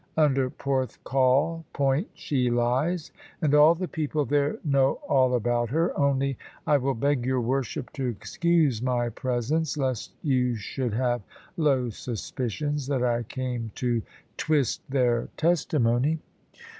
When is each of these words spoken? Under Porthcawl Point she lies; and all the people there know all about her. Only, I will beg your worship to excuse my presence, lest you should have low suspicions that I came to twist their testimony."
Under 0.17 0.49
Porthcawl 0.49 1.63
Point 1.73 2.09
she 2.15 2.49
lies; 2.49 3.11
and 3.39 3.53
all 3.53 3.75
the 3.75 3.87
people 3.87 4.25
there 4.25 4.57
know 4.65 4.93
all 5.07 5.35
about 5.35 5.69
her. 5.69 5.95
Only, 5.95 6.39
I 6.65 6.77
will 6.77 6.95
beg 6.95 7.23
your 7.23 7.39
worship 7.39 7.93
to 7.93 8.07
excuse 8.07 8.81
my 8.81 9.09
presence, 9.09 9.77
lest 9.77 10.13
you 10.23 10.55
should 10.55 10.93
have 10.95 11.21
low 11.55 11.91
suspicions 11.91 12.87
that 12.87 13.03
I 13.03 13.21
came 13.21 13.69
to 13.75 14.01
twist 14.37 14.81
their 14.89 15.27
testimony." 15.37 16.17